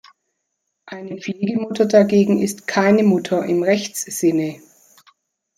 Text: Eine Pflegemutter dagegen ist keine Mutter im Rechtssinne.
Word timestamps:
Eine 0.87 1.19
Pflegemutter 1.21 1.85
dagegen 1.85 2.41
ist 2.41 2.65
keine 2.65 3.03
Mutter 3.03 3.45
im 3.45 3.61
Rechtssinne. 3.61 4.59